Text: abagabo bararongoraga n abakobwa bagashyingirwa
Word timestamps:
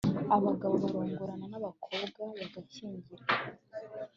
abagabo 0.35 0.75
bararongoraga 0.83 1.43
n 1.51 1.53
abakobwa 1.59 2.21
bagashyingirwa 2.37 3.15